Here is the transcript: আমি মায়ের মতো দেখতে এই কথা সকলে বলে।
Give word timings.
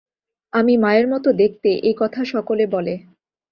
আমি 0.53 0.73
মায়ের 0.77 1.07
মতো 1.07 1.29
দেখতে 1.33 1.69
এই 1.83 1.95
কথা 1.97 2.21
সকলে 2.25 2.63
বলে। 2.67 2.93